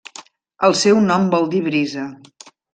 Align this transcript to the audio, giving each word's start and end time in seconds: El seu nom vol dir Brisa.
El 0.69 0.73
seu 0.85 1.03
nom 1.11 1.29
vol 1.37 1.47
dir 1.53 1.63
Brisa. 1.69 2.11